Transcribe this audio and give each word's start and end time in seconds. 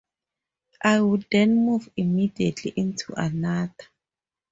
I 0.83 0.99
would 0.99 1.27
then 1.31 1.57
move 1.63 1.87
immediately 1.95 2.71
into 2.75 3.13
another. 3.13 3.75